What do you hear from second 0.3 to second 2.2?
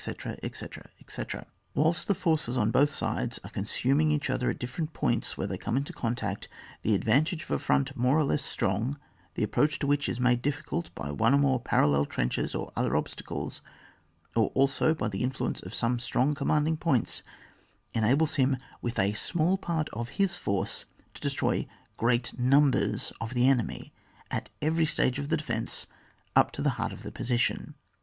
etc., etc. Whilst the